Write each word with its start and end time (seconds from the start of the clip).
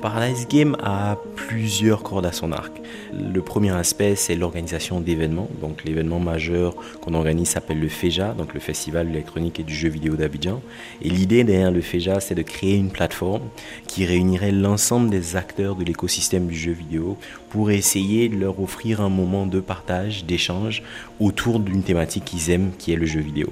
Paradise 0.00 0.46
Game 0.48 0.76
a 0.82 1.16
plusieurs 1.34 2.02
cordes 2.02 2.26
à 2.26 2.32
son 2.32 2.52
arc. 2.52 2.72
Le 3.12 3.40
premier 3.42 3.72
aspect, 3.72 4.14
c'est 4.14 4.36
l'organisation 4.36 5.00
d'événements. 5.00 5.48
Donc, 5.60 5.84
l'événement 5.84 6.20
majeur 6.20 6.74
qu'on 7.00 7.14
organise 7.14 7.48
s'appelle 7.48 7.80
le 7.80 7.88
FEJA, 7.88 8.34
donc 8.34 8.54
le 8.54 8.60
Festival 8.60 9.08
électronique 9.08 9.58
et 9.58 9.62
du 9.62 9.74
jeu 9.74 9.88
vidéo 9.88 10.14
d'Abidjan. 10.14 10.62
Et 11.02 11.08
l'idée 11.08 11.44
derrière 11.44 11.70
le 11.70 11.80
FEJA, 11.80 12.20
c'est 12.20 12.34
de 12.34 12.42
créer 12.42 12.76
une 12.76 12.90
plateforme 12.90 13.48
qui 13.86 14.04
réunirait 14.04 14.52
l'ensemble 14.52 15.10
des 15.10 15.36
acteurs 15.36 15.74
de 15.74 15.84
l'écosystème 15.84 16.46
du 16.46 16.56
jeu 16.56 16.72
vidéo 16.72 17.16
pour 17.50 17.70
essayer 17.70 18.28
de 18.28 18.36
leur 18.36 18.60
offrir 18.60 19.00
un 19.00 19.10
moment 19.10 19.46
de 19.46 19.60
partage, 19.60 20.24
d'échange 20.24 20.82
autour 21.20 21.58
d'une 21.60 21.82
thématique 21.82 22.24
qu'ils 22.24 22.50
aiment, 22.50 22.70
qui 22.78 22.92
est 22.92 22.96
le 22.96 23.06
jeu 23.06 23.20
vidéo. 23.20 23.48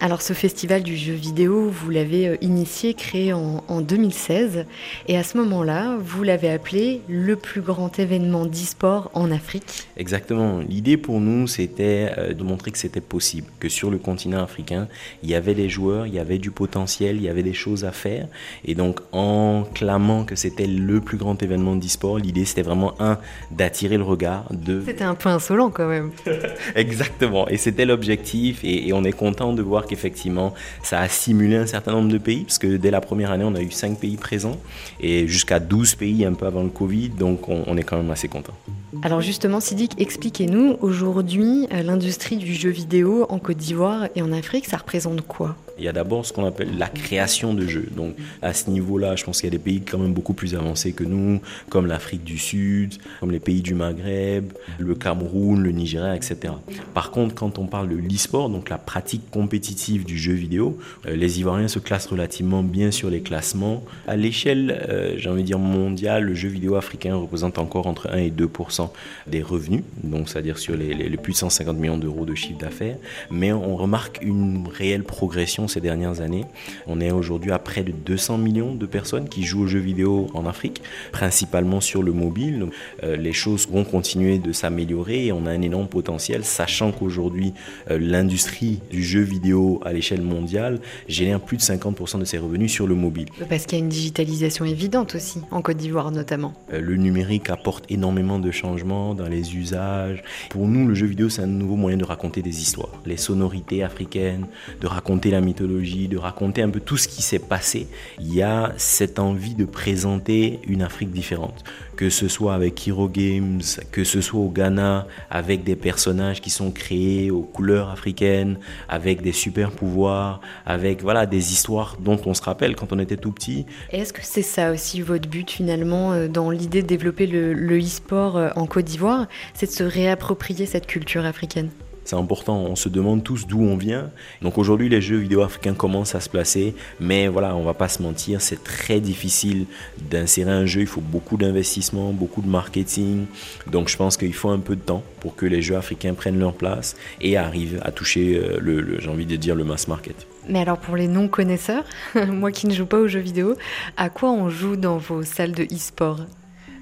Alors 0.00 0.22
ce 0.22 0.32
festival 0.32 0.84
du 0.84 0.96
jeu 0.96 1.12
vidéo, 1.12 1.68
vous 1.70 1.90
l'avez 1.90 2.28
euh, 2.28 2.36
initié, 2.40 2.94
créé 2.94 3.32
en, 3.32 3.80
2016, 3.80 4.64
et 5.08 5.18
à 5.18 5.24
ce 5.24 5.36
moment-là, 5.38 5.96
vous 6.00 6.22
l'avez 6.22 6.50
appelé 6.50 7.00
le 7.08 7.34
plus 7.34 7.62
grand 7.62 7.98
événement 7.98 8.46
d'e-sport 8.46 9.10
en 9.14 9.32
Afrique. 9.32 9.88
Exactement. 9.96 10.60
L'idée 10.60 10.96
pour 10.96 11.20
nous, 11.20 11.48
c'était 11.48 12.12
euh, 12.16 12.32
de 12.32 12.42
montrer 12.44 12.70
que 12.70 12.78
c'était 12.78 13.00
possible, 13.00 13.48
que 13.58 13.68
sur 13.68 13.90
le 13.90 13.98
continent 13.98 14.40
africain, 14.40 14.86
il 15.24 15.30
y 15.30 15.34
avait 15.34 15.54
des 15.54 15.68
joueurs, 15.68 16.06
il 16.06 16.14
y 16.14 16.20
avait 16.20 16.38
du 16.38 16.52
potentiel, 16.52 17.16
il 17.16 17.22
y 17.22 17.28
avait 17.28 17.42
des 17.42 17.52
choses 17.52 17.84
à 17.84 17.90
faire, 17.90 18.28
et 18.64 18.76
donc 18.76 19.00
en 19.10 19.64
clamant 19.74 20.24
que 20.24 20.36
c'était 20.36 20.68
le 20.68 21.00
plus 21.00 21.18
grand 21.18 21.42
événement 21.42 21.74
d'e-sport, 21.74 22.18
l'idée 22.18 22.44
c'était 22.44 22.62
vraiment 22.62 22.94
un 23.00 23.18
d'attirer 23.50 23.96
le 23.96 24.04
regard, 24.04 24.44
de. 24.52 24.80
C'était 24.86 25.02
un 25.02 25.16
peu 25.16 25.28
insolent 25.28 25.70
quand 25.70 25.88
même. 25.88 26.12
Exactement, 26.76 27.48
et 27.48 27.56
c'était 27.56 27.84
l'objectif, 27.84 28.60
et 28.62 28.92
on 28.92 29.02
est 29.02 29.12
content 29.12 29.52
de 29.52 29.62
voir 29.62 29.87
qu'effectivement, 29.88 30.54
ça 30.82 31.00
a 31.00 31.08
simulé 31.08 31.56
un 31.56 31.66
certain 31.66 31.92
nombre 31.92 32.08
de 32.08 32.18
pays, 32.18 32.44
parce 32.44 32.58
que 32.58 32.76
dès 32.76 32.90
la 32.90 33.00
première 33.00 33.30
année, 33.30 33.44
on 33.44 33.54
a 33.54 33.60
eu 33.60 33.70
5 33.70 33.98
pays 33.98 34.16
présents, 34.16 34.56
et 35.00 35.26
jusqu'à 35.26 35.58
12 35.58 35.94
pays 35.96 36.24
un 36.24 36.34
peu 36.34 36.46
avant 36.46 36.62
le 36.62 36.68
Covid, 36.68 37.10
donc 37.10 37.48
on, 37.48 37.76
est 37.76 37.82
quand 37.82 37.96
même 37.96 38.10
assez 38.10 38.28
content. 38.28 38.54
Alors 39.02 39.20
justement, 39.20 39.60
Sidic, 39.60 40.00
expliquez-nous, 40.00 40.76
aujourd'hui, 40.80 41.66
euh, 41.72 41.82
l'industrie 41.82 42.36
du 42.36 42.54
jeu 42.54 42.70
vidéo 42.70 43.26
en 43.28 43.38
Côte 43.38 43.56
d'Ivoire 43.56 44.08
et 44.14 44.22
en 44.22 44.32
Afrique, 44.32 44.66
ça 44.66 44.76
représente 44.76 45.22
quoi? 45.22 45.56
Il 45.78 45.84
y 45.84 45.88
a 45.88 45.92
d'abord 45.92 46.26
ce 46.26 46.32
qu'on 46.32 46.44
appelle 46.44 46.76
la 46.76 46.88
création 46.88 47.54
de 47.54 47.66
jeux. 47.66 47.88
Donc 47.96 48.14
à 48.42 48.52
ce 48.52 48.70
niveau-là, 48.70 49.16
je 49.16 49.24
pense 49.24 49.40
qu'il 49.40 49.46
y 49.46 49.54
a 49.54 49.56
des 49.56 49.62
pays 49.62 49.80
quand 49.80 49.98
même 49.98 50.12
beaucoup 50.12 50.34
plus 50.34 50.54
avancés 50.54 50.92
que 50.92 51.04
nous, 51.04 51.40
comme 51.68 51.86
l'Afrique 51.86 52.24
du 52.24 52.38
Sud, 52.38 52.94
comme 53.20 53.30
les 53.30 53.40
pays 53.40 53.62
du 53.62 53.74
Maghreb, 53.74 54.52
le 54.78 54.94
Cameroun, 54.94 55.62
le 55.62 55.70
Nigeria, 55.70 56.16
etc. 56.16 56.54
Par 56.94 57.10
contre, 57.10 57.34
quand 57.34 57.58
on 57.58 57.66
parle 57.66 57.88
de 57.88 57.96
l'e-sport, 57.96 58.50
donc 58.50 58.68
la 58.68 58.78
pratique 58.78 59.30
compétitive 59.30 60.04
du 60.04 60.18
jeu 60.18 60.32
vidéo, 60.32 60.78
euh, 61.06 61.16
les 61.16 61.40
Ivoiriens 61.40 61.68
se 61.68 61.78
classent 61.78 62.06
relativement 62.06 62.62
bien 62.62 62.90
sur 62.90 63.10
les 63.10 63.20
classements. 63.20 63.84
À 64.06 64.16
l'échelle, 64.16 64.84
euh, 64.88 65.14
j'ai 65.16 65.30
envie 65.30 65.42
de 65.42 65.46
dire 65.46 65.58
mondiale, 65.58 66.24
le 66.24 66.34
jeu 66.34 66.48
vidéo 66.48 66.74
africain 66.74 67.14
représente 67.14 67.58
encore 67.58 67.86
entre 67.86 68.10
1 68.12 68.18
et 68.18 68.30
2% 68.30 68.90
des 69.26 69.42
revenus, 69.42 69.82
donc 70.02 70.28
c'est-à-dire 70.28 70.58
sur 70.58 70.76
les, 70.76 70.94
les 70.94 71.16
plus 71.16 71.32
de 71.32 71.38
150 71.38 71.78
millions 71.78 71.98
d'euros 71.98 72.24
de 72.24 72.34
chiffre 72.34 72.58
d'affaires. 72.58 72.96
Mais 73.30 73.52
on 73.52 73.76
remarque 73.76 74.18
une 74.22 74.66
réelle 74.68 75.04
progression 75.04 75.67
ces 75.68 75.80
dernières 75.80 76.20
années. 76.20 76.44
On 76.86 77.00
est 77.00 77.10
aujourd'hui 77.10 77.52
à 77.52 77.58
près 77.58 77.82
de 77.82 77.92
200 77.92 78.38
millions 78.38 78.74
de 78.74 78.86
personnes 78.86 79.28
qui 79.28 79.44
jouent 79.44 79.62
aux 79.62 79.66
jeux 79.66 79.78
vidéo 79.78 80.28
en 80.34 80.46
Afrique, 80.46 80.82
principalement 81.12 81.80
sur 81.80 82.02
le 82.02 82.12
mobile. 82.12 82.66
Euh, 83.02 83.16
les 83.16 83.32
choses 83.32 83.68
vont 83.68 83.84
continuer 83.84 84.38
de 84.38 84.52
s'améliorer 84.52 85.26
et 85.26 85.32
on 85.32 85.46
a 85.46 85.50
un 85.50 85.62
énorme 85.62 85.88
potentiel, 85.88 86.44
sachant 86.44 86.92
qu'aujourd'hui, 86.92 87.52
euh, 87.90 87.98
l'industrie 87.98 88.80
du 88.90 89.02
jeu 89.02 89.20
vidéo 89.20 89.80
à 89.84 89.92
l'échelle 89.92 90.22
mondiale 90.22 90.80
génère 91.08 91.40
plus 91.40 91.56
de 91.56 91.62
50% 91.62 92.18
de 92.18 92.24
ses 92.24 92.38
revenus 92.38 92.72
sur 92.72 92.86
le 92.86 92.94
mobile. 92.94 93.28
Parce 93.48 93.66
qu'il 93.66 93.78
y 93.78 93.80
a 93.80 93.84
une 93.84 93.90
digitalisation 93.90 94.64
évidente 94.64 95.14
aussi, 95.14 95.40
en 95.50 95.62
Côte 95.62 95.76
d'Ivoire 95.76 96.10
notamment. 96.10 96.54
Euh, 96.72 96.80
le 96.80 96.96
numérique 96.96 97.50
apporte 97.50 97.84
énormément 97.90 98.38
de 98.38 98.50
changements 98.50 99.14
dans 99.14 99.28
les 99.28 99.56
usages. 99.56 100.22
Pour 100.50 100.66
nous, 100.66 100.86
le 100.86 100.94
jeu 100.94 101.06
vidéo, 101.06 101.28
c'est 101.28 101.42
un 101.42 101.46
nouveau 101.46 101.76
moyen 101.76 101.96
de 101.96 102.04
raconter 102.04 102.42
des 102.42 102.60
histoires. 102.60 102.92
Les 103.06 103.16
sonorités 103.16 103.82
africaines, 103.82 104.46
de 104.80 104.86
raconter 104.86 105.30
la 105.30 105.40
mythologie 105.40 105.57
de 105.66 106.16
raconter 106.16 106.62
un 106.62 106.70
peu 106.70 106.80
tout 106.80 106.96
ce 106.96 107.08
qui 107.08 107.22
s'est 107.22 107.38
passé, 107.38 107.88
il 108.20 108.34
y 108.34 108.42
a 108.42 108.72
cette 108.76 109.18
envie 109.18 109.54
de 109.54 109.64
présenter 109.64 110.60
une 110.66 110.82
Afrique 110.82 111.10
différente. 111.10 111.64
Que 111.96 112.10
ce 112.10 112.28
soit 112.28 112.54
avec 112.54 112.86
Hero 112.86 113.08
Games, 113.08 113.60
que 113.90 114.04
ce 114.04 114.20
soit 114.20 114.40
au 114.40 114.50
Ghana, 114.50 115.06
avec 115.30 115.64
des 115.64 115.74
personnages 115.74 116.40
qui 116.40 116.50
sont 116.50 116.70
créés 116.70 117.30
aux 117.30 117.42
couleurs 117.42 117.90
africaines, 117.90 118.58
avec 118.88 119.20
des 119.20 119.32
super 119.32 119.72
pouvoirs, 119.72 120.40
avec 120.64 121.02
voilà 121.02 121.26
des 121.26 121.52
histoires 121.52 121.96
dont 121.98 122.20
on 122.24 122.34
se 122.34 122.42
rappelle 122.42 122.76
quand 122.76 122.92
on 122.92 122.98
était 122.98 123.16
tout 123.16 123.32
petit. 123.32 123.66
Est-ce 123.90 124.12
que 124.12 124.20
c'est 124.22 124.42
ça 124.42 124.70
aussi 124.70 125.00
votre 125.00 125.28
but 125.28 125.50
finalement 125.50 126.12
euh, 126.12 126.28
dans 126.28 126.50
l'idée 126.50 126.82
de 126.82 126.86
développer 126.86 127.26
le 127.26 127.78
e-sport 127.78 128.36
euh, 128.36 128.50
en 128.54 128.66
Côte 128.66 128.84
d'Ivoire, 128.84 129.26
c'est 129.54 129.66
de 129.66 129.72
se 129.72 129.84
réapproprier 129.84 130.66
cette 130.66 130.86
culture 130.86 131.24
africaine? 131.24 131.70
C'est 132.08 132.16
important, 132.16 132.56
on 132.56 132.74
se 132.74 132.88
demande 132.88 133.22
tous 133.22 133.46
d'où 133.46 133.60
on 133.60 133.76
vient. 133.76 134.10
Donc 134.40 134.56
aujourd'hui, 134.56 134.88
les 134.88 135.02
jeux 135.02 135.18
vidéo 135.18 135.42
africains 135.42 135.74
commencent 135.74 136.14
à 136.14 136.20
se 136.20 136.30
placer, 136.30 136.74
mais 137.00 137.28
voilà, 137.28 137.54
on 137.54 137.62
va 137.62 137.74
pas 137.74 137.88
se 137.88 138.02
mentir, 138.02 138.40
c'est 138.40 138.64
très 138.64 138.98
difficile 138.98 139.66
d'insérer 140.10 140.50
un 140.50 140.64
jeu, 140.64 140.80
il 140.80 140.86
faut 140.86 141.02
beaucoup 141.02 141.36
d'investissement, 141.36 142.14
beaucoup 142.14 142.40
de 142.40 142.48
marketing. 142.48 143.26
Donc 143.70 143.90
je 143.90 143.98
pense 143.98 144.16
qu'il 144.16 144.32
faut 144.32 144.48
un 144.48 144.58
peu 144.58 144.74
de 144.74 144.80
temps 144.80 145.02
pour 145.20 145.36
que 145.36 145.44
les 145.44 145.60
jeux 145.60 145.76
africains 145.76 146.14
prennent 146.14 146.38
leur 146.38 146.54
place 146.54 146.96
et 147.20 147.36
arrivent 147.36 147.78
à 147.84 147.92
toucher 147.92 148.38
euh, 148.42 148.58
le, 148.58 148.98
j'ai 148.98 149.10
envie 149.10 149.26
de 149.26 149.36
dire, 149.36 149.54
le 149.54 149.64
mass 149.64 149.86
market. 149.86 150.26
Mais 150.48 150.60
alors 150.60 150.78
pour 150.78 150.96
les 150.96 151.08
non-connaisseurs, 151.08 151.84
moi 152.26 152.52
qui 152.52 152.68
ne 152.68 152.72
joue 152.72 152.86
pas 152.86 153.00
aux 153.00 153.08
jeux 153.08 153.20
vidéo, 153.20 153.54
à 153.98 154.08
quoi 154.08 154.30
on 154.30 154.48
joue 154.48 154.76
dans 154.76 154.96
vos 154.96 155.24
salles 155.24 155.52
de 155.52 155.64
e-sport? 155.64 156.20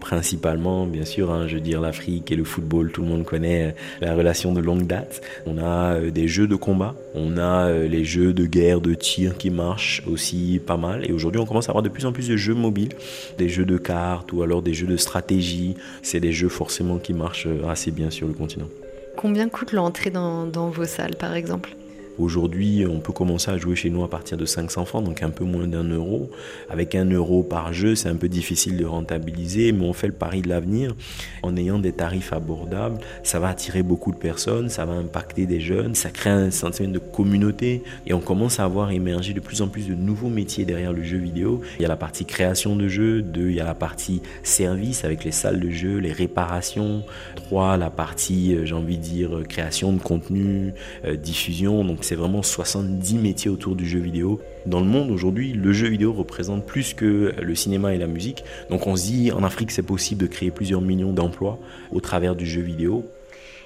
Principalement, 0.01 0.87
bien 0.87 1.05
sûr, 1.05 1.31
hein, 1.31 1.47
je 1.47 1.55
veux 1.55 1.61
dire 1.61 1.81
l'Afrique 1.81 2.31
et 2.31 2.37
le 2.37 2.45
football, 2.45 2.93
tout 2.93 3.03
le 3.03 3.09
monde 3.09 3.25
connaît 3.25 3.69
euh, 3.69 3.71
la 4.01 4.15
relation 4.15 4.53
de 4.53 4.61
longue 4.61 4.87
date. 4.87 5.21
On 5.47 5.59
a 5.59 5.95
euh, 5.95 6.11
des 6.11 6.29
jeux 6.29 6.47
de 6.47 6.57
combat, 6.57 6.95
on 7.15 7.37
a 7.39 7.69
euh, 7.69 7.89
les 7.89 8.05
jeux 8.05 8.33
de 8.33 8.47
guerre, 8.47 8.81
de 8.81 8.95
tir 8.95 9.37
qui 9.37 9.51
marchent 9.51 10.03
aussi 10.07 10.61
pas 10.65 10.77
mal. 10.77 11.09
Et 11.09 11.13
aujourd'hui, 11.13 11.41
on 11.41 11.47
commence 11.47 11.69
à 11.69 11.73
avoir 11.73 11.83
de 11.83 11.89
plus 11.89 12.07
en 12.07 12.13
plus 12.13 12.29
de 12.29 12.37
jeux 12.37 12.55
mobiles, 12.55 12.95
des 13.39 13.49
jeux 13.49 13.65
de 13.65 13.79
cartes 13.79 14.33
ou 14.33 14.43
alors 14.43 14.63
des 14.63 14.75
jeux 14.75 14.87
de 14.87 14.97
stratégie. 14.97 15.77
C'est 16.03 16.21
des 16.21 16.33
jeux 16.33 16.49
forcément 16.49 16.99
qui 16.99 17.13
marchent 17.15 17.49
assez 17.69 17.91
bien 17.91 18.11
sur 18.11 18.27
le 18.27 18.35
continent. 18.35 18.69
Combien 19.17 19.49
coûte 19.49 19.73
l'entrée 19.73 20.11
dans 20.11 20.71
vos 20.71 20.85
salles, 20.85 21.17
par 21.17 21.35
exemple? 21.35 21.75
Aujourd'hui, 22.19 22.87
on 22.89 23.01
peut 23.01 23.13
commencer 23.13 23.51
à 23.51 23.59
jouer 23.59 23.77
chez 23.77 23.91
nous 23.91 24.03
à 24.03 24.09
partir 24.09 24.39
de 24.39 24.47
500 24.47 24.87
francs, 24.87 25.05
donc 25.05 25.23
un 25.23 25.29
peu 25.29 25.45
moins 25.45 25.67
d'un 25.67 25.85
euro. 25.85 26.31
Avec 26.71 26.95
un 26.95 27.05
euro 27.11 27.43
par 27.43 27.75
jeu, 27.75 27.95
c'est 27.95 28.09
un 28.09 28.17
peu 28.17 28.29
difficile 28.29 28.79
de 28.79 28.87
rentabiliser, 28.87 29.73
mais 29.73 29.85
on 29.85 29.93
fait 29.93 30.07
le 30.07 30.15
pari 30.15 30.41
de 30.41 30.49
l'avenir. 30.49 30.95
En 31.43 31.57
ayant 31.57 31.79
des 31.79 31.93
tarifs 31.93 32.33
abordables, 32.33 32.99
ça 33.23 33.39
va 33.39 33.49
attirer 33.49 33.83
beaucoup 33.83 34.13
de 34.13 34.17
personnes, 34.17 34.71
ça 34.71 34.87
va 34.87 34.95
impacter 34.95 35.45
des 35.45 35.61
jeunes, 35.61 35.95
ça 35.95 36.11
crée 36.11 36.31
un 36.31 36.51
sentiment 36.51 36.91
de 36.91 36.99
communauté 36.99 37.83
et 38.07 38.15
on 38.15 38.21
commence 38.21 38.61
à 38.61 38.67
voir 38.67 38.91
émerger 38.91 39.35
de 39.35 39.41
plus 39.41 39.61
en 39.61 39.69
plus 39.69 39.87
de 39.87 39.95
nouveaux 39.95 40.31
métiers 40.31 40.65
derrière 40.65 40.93
le 40.93 41.03
jeu 41.03 41.19
vidéo. 41.19 41.61
Il 41.79 41.83
y 41.83 41.85
a 41.85 41.89
la 41.89 41.97
partie 41.97 42.25
création 42.25 42.77
de 42.77 42.89
jeux, 42.89 43.21
deux, 43.21 43.51
il 43.51 43.57
y 43.57 43.61
a 43.61 43.65
la 43.65 43.75
partie 43.75 44.23
service 44.43 45.05
avec 45.05 45.23
les 45.25 45.33
salles 45.33 45.61
de 45.61 45.71
jeu, 45.71 45.99
les 45.99 46.13
réparations, 46.13 47.05
trois, 47.35 47.77
la 47.77 47.91
partie, 47.91 48.55
euh, 48.55 48.65
j'ai 48.65 48.75
envie 48.75 48.97
de 48.97 49.03
dire, 49.03 49.31
création 49.49 49.93
de 49.93 50.01
contenu, 50.01 50.73
euh, 51.05 51.17
diffusion. 51.17 51.85
C'est 52.07 52.15
vraiment 52.15 52.43
70 52.43 53.19
métiers 53.19 53.51
autour 53.51 53.75
du 53.75 53.85
jeu 53.85 53.99
vidéo. 53.99 54.41
Dans 54.65 54.79
le 54.79 54.87
monde 54.87 55.11
aujourd'hui, 55.11 55.53
le 55.53 55.73
jeu 55.73 55.89
vidéo 55.89 56.13
représente 56.13 56.65
plus 56.65 56.95
que 56.95 57.35
le 57.37 57.55
cinéma 57.57 57.95
et 57.95 57.99
la 57.99 58.07
musique. 58.07 58.45
Donc 58.71 58.87
on 58.87 58.95
se 58.95 59.07
dit 59.07 59.33
en 59.33 59.43
Afrique 59.43 59.73
c'est 59.73 59.83
possible 59.83 60.23
de 60.23 60.29
créer 60.29 60.53
plusieurs 60.53 60.81
millions 60.81 61.13
d'emplois 61.13 61.59
au 61.91 62.01
travers 62.01 62.37
du 62.37 62.47
jeu 62.47 62.63
vidéo. 62.63 63.05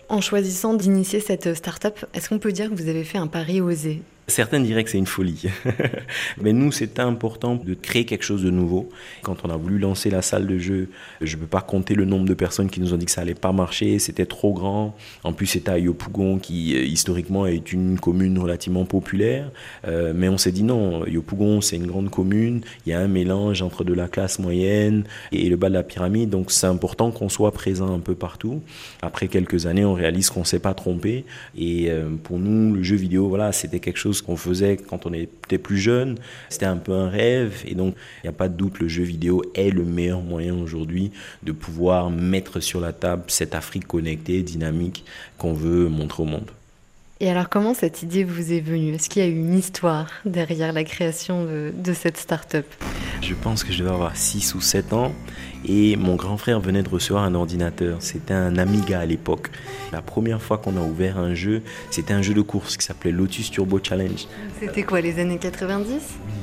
En 0.08 0.22
choisissant 0.22 0.72
d'initier 0.72 1.20
cette 1.20 1.54
start-up, 1.54 2.06
est-ce 2.14 2.30
qu'on 2.30 2.38
peut 2.38 2.52
dire 2.52 2.70
que 2.70 2.74
vous 2.74 2.88
avez 2.88 3.04
fait 3.04 3.18
un 3.18 3.26
pari 3.26 3.60
osé? 3.60 4.00
Certains 4.30 4.60
diraient 4.60 4.84
que 4.84 4.91
c'est 4.91 4.98
une 4.98 5.06
folie. 5.06 5.42
Mais 6.41 6.52
nous, 6.52 6.72
c'est 6.72 6.98
important 7.00 7.56
de 7.56 7.74
créer 7.74 8.04
quelque 8.04 8.24
chose 8.24 8.42
de 8.42 8.50
nouveau. 8.50 8.88
Quand 9.22 9.44
on 9.44 9.50
a 9.50 9.56
voulu 9.56 9.78
lancer 9.78 10.08
la 10.08 10.22
salle 10.22 10.46
de 10.46 10.58
jeu, 10.58 10.88
je 11.20 11.37
ne 11.37 11.40
peux 11.40 11.46
pas 11.49 11.60
compter 11.60 11.94
le 11.94 12.05
nombre 12.05 12.26
de 12.26 12.34
personnes 12.34 12.70
qui 12.70 12.81
nous 12.81 12.94
ont 12.94 12.96
dit 12.96 13.06
que 13.06 13.12
ça 13.12 13.22
allait 13.22 13.34
pas 13.34 13.52
marcher, 13.52 13.99
c'était 13.99 14.26
trop 14.26 14.52
grand. 14.52 14.96
En 15.25 15.32
plus, 15.32 15.46
c'était 15.46 15.72
à 15.72 15.78
Yopougon, 15.78 16.38
qui 16.38 16.76
euh, 16.76 16.82
historiquement 16.82 17.46
est 17.46 17.72
une 17.72 17.99
commune 17.99 18.38
relativement 18.38 18.84
populaire. 18.84 19.50
Euh, 19.87 20.12
mais 20.14 20.28
on 20.28 20.38
s'est 20.38 20.52
dit 20.52 20.62
non, 20.62 21.05
Yopougon, 21.06 21.60
c'est 21.60 21.76
une 21.76 21.87
grande 21.87 22.10
commune. 22.10 22.62
Il 22.87 22.90
y 22.90 22.93
a 22.93 23.00
un 23.00 23.08
mélange 23.08 23.62
entre 23.62 23.84
de 23.84 23.93
la 23.93 24.08
classe 24.08 24.38
moyenne 24.38 25.05
et 25.32 25.49
le 25.49 25.56
bas 25.56 25.69
de 25.69 25.75
la 25.75 25.82
pyramide. 25.82 26.31
Donc, 26.31 26.50
c'est 26.52 26.66
important 26.66 27.10
qu'on 27.10 27.28
soit 27.28 27.52
présent 27.52 27.93
un 27.93 28.00
peu 28.00 28.14
partout. 28.14 28.62
Après 29.02 29.28
quelques 29.28 29.66
années, 29.66 29.84
on 29.84 29.94
réalise 29.94 30.31
qu'on 30.31 30.40
ne 30.40 30.44
s'est 30.44 30.60
pas 30.60 30.75
trompé. 30.75 31.25
Et 31.58 31.90
euh, 31.90 32.10
pour 32.22 32.38
nous, 32.38 32.75
le 32.75 32.82
jeu 32.82 32.96
vidéo, 32.96 33.28
voilà, 33.28 33.52
c'était 33.52 33.81
quelque 33.81 33.99
chose 33.99 34.19
qu'on 34.22 34.37
faisait 34.37 34.76
quand 34.76 35.06
on 35.06 35.12
était 35.12 35.58
plus 35.58 35.78
jeune. 35.78 36.17
C'était 36.49 36.67
un 36.67 36.76
peu 36.76 36.93
un 36.93 37.08
rêve. 37.08 37.62
Et 37.67 37.75
donc, 37.75 37.94
il 38.19 38.26
n'y 38.26 38.28
a 38.31 38.32
pas 38.32 38.49
de 38.49 38.56
doute, 38.56 38.78
le 38.78 38.88
jeu 38.88 39.02
vidéo 39.02 39.43
est 39.55 39.70
le 39.70 39.84
meilleur 39.84 40.20
moyen 40.20 40.55
aujourd'hui 40.55 41.11
de 41.43 41.52
pouvoir 41.52 42.11
mettre 42.11 42.61
sur 42.61 42.81
la 42.81 42.93
table 42.93 43.25
cette 43.28 43.55
Afrique 43.55 43.87
connectée, 43.87 44.43
dynamique 44.43 45.05
qu'on 45.38 45.55
veut 45.55 45.88
montrer 45.88 46.22
au 46.22 46.26
monde. 46.26 46.50
Et 47.22 47.28
alors, 47.28 47.50
comment 47.50 47.75
cette 47.75 48.02
idée 48.02 48.25
vous 48.25 48.50
est 48.50 48.61
venue? 48.61 48.94
Est-ce 48.94 49.11
qu'il 49.11 49.22
y 49.22 49.26
a 49.26 49.28
eu 49.28 49.37
une 49.37 49.58
histoire 49.58 50.11
derrière 50.25 50.72
la 50.72 50.84
création 50.84 51.44
de, 51.44 51.70
de 51.76 51.93
cette 51.93 52.17
start-up? 52.17 52.64
Je 53.20 53.34
pense 53.34 53.62
que 53.62 53.72
je 53.72 53.81
devais 53.81 53.90
avoir 53.90 54.17
6 54.17 54.55
ou 54.55 54.62
7 54.62 54.94
ans 54.94 55.12
et 55.66 55.96
mon 55.96 56.16
grand 56.16 56.36
frère 56.36 56.60
venait 56.60 56.82
de 56.82 56.88
recevoir 56.88 57.24
un 57.24 57.34
ordinateur. 57.34 57.98
C'était 58.00 58.34
un 58.34 58.56
Amiga 58.56 59.00
à 59.00 59.06
l'époque. 59.06 59.50
La 59.92 60.02
première 60.02 60.40
fois 60.40 60.58
qu'on 60.58 60.76
a 60.76 60.80
ouvert 60.80 61.18
un 61.18 61.34
jeu, 61.34 61.62
c'était 61.90 62.14
un 62.14 62.22
jeu 62.22 62.32
de 62.32 62.40
course 62.40 62.76
qui 62.76 62.84
s'appelait 62.84 63.10
Lotus 63.10 63.50
Turbo 63.50 63.80
Challenge. 63.82 64.26
C'était 64.60 64.84
quoi, 64.84 65.00
les 65.00 65.18
années 65.18 65.38
90 65.38 65.94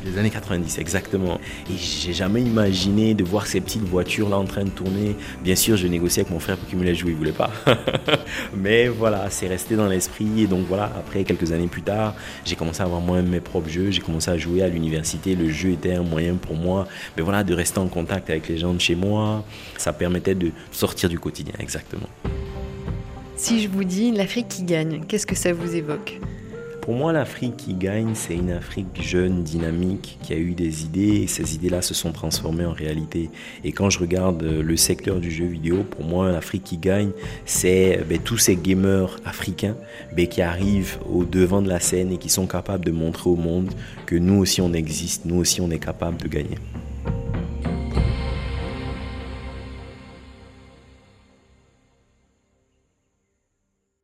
Les 0.05 0.17
années 0.17 0.29
90, 0.29 0.77
exactement. 0.79 1.39
Et 1.69 1.77
j'ai 1.77 2.13
jamais 2.13 2.41
imaginé 2.41 3.13
de 3.13 3.23
voir 3.23 3.47
ces 3.47 3.61
petites 3.61 3.83
voitures 3.83 4.29
là 4.29 4.37
en 4.37 4.45
train 4.45 4.65
de 4.65 4.69
tourner. 4.69 5.15
Bien 5.43 5.55
sûr, 5.55 5.77
je 5.77 5.87
négociais 5.87 6.21
avec 6.21 6.31
mon 6.33 6.39
frère 6.39 6.57
pour 6.57 6.67
qu'il 6.67 6.77
me 6.77 6.83
les 6.83 6.93
joue, 6.95 7.09
il 7.09 7.15
voulait 7.15 7.31
pas. 7.31 7.51
Mais 8.55 8.87
voilà, 8.87 9.29
c'est 9.29 9.47
resté 9.47 9.75
dans 9.75 9.87
l'esprit. 9.87 10.43
Et 10.43 10.47
donc 10.47 10.65
voilà, 10.67 10.91
après, 10.97 11.23
quelques 11.23 11.51
années 11.51 11.67
plus 11.67 11.83
tard, 11.83 12.15
j'ai 12.45 12.55
commencé 12.55 12.81
à 12.81 12.85
avoir 12.85 13.01
moi 13.01 13.21
mes 13.21 13.39
propres 13.39 13.69
jeux. 13.69 13.91
J'ai 13.91 14.01
commencé 14.01 14.29
à 14.29 14.37
jouer 14.37 14.61
à 14.61 14.67
l'université. 14.67 15.35
Le 15.35 15.49
jeu 15.49 15.71
était 15.71 15.93
un 15.93 16.03
moyen 16.03 16.35
pour 16.35 16.55
moi, 16.55 16.87
mais 17.15 17.23
voilà, 17.23 17.43
de 17.43 17.53
rester 17.53 17.79
en 17.79 17.87
contact 17.87 18.29
avec 18.29 18.47
les 18.49 18.57
gens 18.57 18.73
de 18.73 18.81
chez 18.81 18.95
moi 19.07 19.43
ça 19.77 19.93
permettait 19.93 20.35
de 20.35 20.51
sortir 20.71 21.09
du 21.09 21.19
quotidien, 21.19 21.53
exactement. 21.59 22.09
Si 23.35 23.61
je 23.61 23.69
vous 23.69 23.83
dis 23.83 24.11
l'Afrique 24.11 24.47
qui 24.47 24.63
gagne, 24.63 25.03
qu'est-ce 25.07 25.27
que 25.27 25.35
ça 25.35 25.53
vous 25.53 25.75
évoque? 25.75 26.19
Pour 26.87 26.95
moi, 26.95 27.11
l'Afrique 27.11 27.57
qui 27.57 27.73
gagne, 27.73 28.15
c'est 28.15 28.33
une 28.33 28.49
Afrique 28.49 29.01
jeune, 29.01 29.43
dynamique, 29.43 30.17
qui 30.23 30.31
a 30.31 30.37
eu 30.37 30.53
des 30.53 30.85
idées 30.85 31.23
et 31.23 31.27
ces 31.27 31.53
idées-là 31.53 31.81
se 31.81 31.93
sont 31.93 32.13
transformées 32.13 32.65
en 32.65 32.71
réalité. 32.71 33.29
Et 33.65 33.73
quand 33.73 33.89
je 33.89 33.99
regarde 33.99 34.41
le 34.41 34.77
secteur 34.77 35.19
du 35.19 35.29
jeu 35.29 35.45
vidéo, 35.45 35.83
pour 35.83 36.05
moi, 36.05 36.31
l'Afrique 36.31 36.63
qui 36.63 36.77
gagne, 36.77 37.11
c'est 37.45 38.05
ben, 38.07 38.19
tous 38.19 38.37
ces 38.37 38.55
gamers 38.55 39.19
africains 39.25 39.75
ben, 40.15 40.27
qui 40.27 40.41
arrivent 40.41 40.97
au 41.11 41.25
devant 41.25 41.61
de 41.61 41.67
la 41.67 41.81
scène 41.81 42.13
et 42.13 42.17
qui 42.17 42.29
sont 42.29 42.47
capables 42.47 42.85
de 42.85 42.91
montrer 42.91 43.29
au 43.29 43.35
monde 43.35 43.69
que 44.05 44.15
nous 44.15 44.39
aussi 44.39 44.61
on 44.61 44.71
existe, 44.71 45.25
nous 45.25 45.35
aussi 45.35 45.59
on 45.59 45.69
est 45.69 45.79
capable 45.79 46.15
de 46.21 46.29
gagner. 46.29 46.57